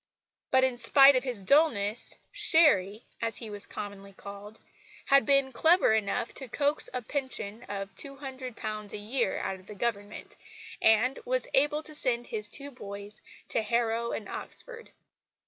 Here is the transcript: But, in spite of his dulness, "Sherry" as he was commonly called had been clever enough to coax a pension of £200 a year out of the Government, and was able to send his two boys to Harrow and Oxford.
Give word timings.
But, 0.49 0.63
in 0.63 0.77
spite 0.77 1.15
of 1.15 1.23
his 1.23 1.43
dulness, 1.43 2.17
"Sherry" 2.31 3.05
as 3.21 3.37
he 3.37 3.51
was 3.51 3.67
commonly 3.67 4.13
called 4.13 4.59
had 5.05 5.27
been 5.27 5.51
clever 5.51 5.93
enough 5.93 6.33
to 6.33 6.47
coax 6.47 6.89
a 6.91 7.03
pension 7.03 7.61
of 7.69 7.93
£200 7.93 8.93
a 8.93 8.97
year 8.97 9.37
out 9.43 9.59
of 9.59 9.67
the 9.67 9.75
Government, 9.75 10.35
and 10.81 11.19
was 11.23 11.45
able 11.53 11.83
to 11.83 11.93
send 11.93 12.25
his 12.25 12.49
two 12.49 12.71
boys 12.71 13.21
to 13.49 13.61
Harrow 13.61 14.11
and 14.11 14.27
Oxford. 14.27 14.89